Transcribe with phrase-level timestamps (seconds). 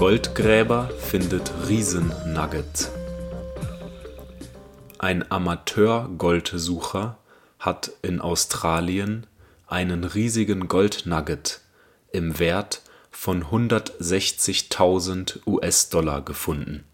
[0.00, 2.90] Goldgräber findet Riesennugget.
[4.98, 7.18] Ein Amateur-Goldsucher
[7.58, 9.26] hat in Australien
[9.66, 11.60] einen riesigen Goldnugget
[12.12, 16.84] im Wert von 160.000 US-Dollar gefunden.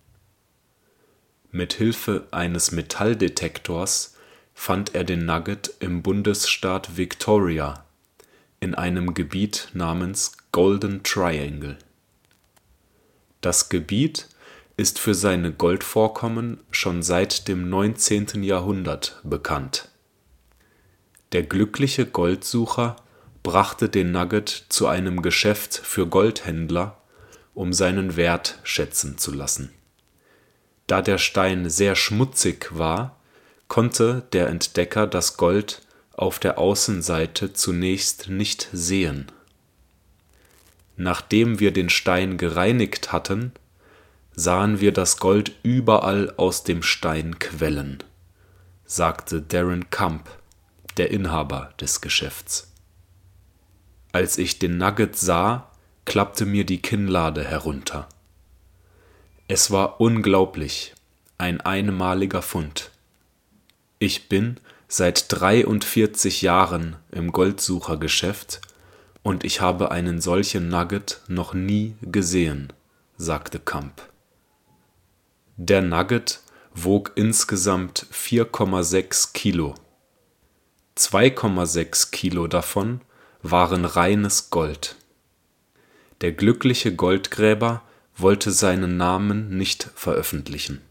[1.53, 4.17] Mit Hilfe eines Metalldetektors
[4.53, 7.85] fand er den Nugget im Bundesstaat Victoria
[8.59, 11.79] in einem Gebiet namens Golden Triangle.
[13.47, 14.27] Das Gebiet
[14.77, 18.43] ist für seine Goldvorkommen schon seit dem 19.
[18.43, 19.89] Jahrhundert bekannt.
[21.31, 22.97] Der glückliche Goldsucher
[23.45, 27.01] brachte den Nugget zu einem Geschäft für Goldhändler,
[27.55, 29.73] um seinen Wert schätzen zu lassen.
[30.89, 33.21] Da der Stein sehr schmutzig war,
[33.69, 35.83] konnte der Entdecker das Gold
[36.15, 39.31] auf der Außenseite zunächst nicht sehen.
[40.97, 43.53] Nachdem wir den Stein gereinigt hatten,
[44.35, 48.03] sahen wir das Gold überall aus dem Stein quellen,
[48.85, 50.29] sagte Darren Camp,
[50.97, 52.73] der Inhaber des Geschäfts.
[54.13, 55.71] Als ich den Nugget sah,
[56.07, 58.09] klappte mir die Kinnlade herunter.
[59.49, 60.95] Es war unglaublich,
[61.37, 62.91] ein einmaliger Fund.
[63.99, 64.59] Ich bin
[64.89, 68.61] seit 43 Jahren im Goldsuchergeschäft
[69.27, 72.73] und ich habe einen solchen Nugget noch nie gesehen,
[73.17, 74.09] sagte Kamp.
[75.57, 76.43] Der Nugget
[76.75, 79.75] wog insgesamt 4,6 Kilo.
[80.97, 83.01] 2,6 Kilo davon
[83.43, 84.95] waren reines Gold.
[86.21, 87.83] Der glückliche Goldgräber
[88.17, 90.83] wollte seinen Namen nicht veröffentlichen.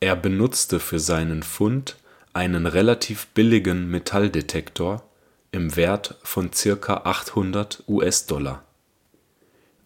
[0.00, 1.98] Er benutzte für seinen Fund
[2.32, 5.06] einen relativ billigen Metalldetektor
[5.54, 7.02] im Wert von ca.
[7.04, 8.64] 800 US-Dollar.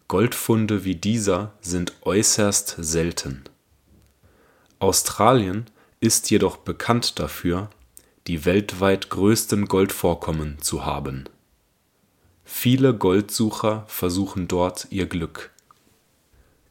[0.07, 3.43] Goldfunde wie dieser sind äußerst selten.
[4.79, 5.65] Australien
[5.99, 7.69] ist jedoch bekannt dafür,
[8.25, 11.25] die weltweit größten Goldvorkommen zu haben.
[12.43, 15.51] Viele Goldsucher versuchen dort ihr Glück.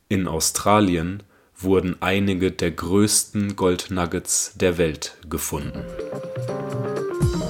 [0.08, 1.22] In Australien
[1.56, 5.84] wurden einige der größten Goldnuggets der Welt gefunden.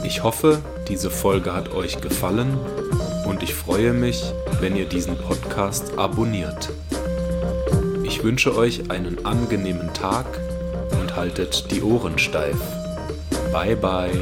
[0.09, 2.59] Ich hoffe, diese Folge hat euch gefallen
[3.27, 6.71] und ich freue mich, wenn ihr diesen Podcast abonniert.
[8.05, 10.25] Ich wünsche euch einen angenehmen Tag
[10.99, 12.57] und haltet die Ohren steif.
[13.53, 14.19] Bye bye.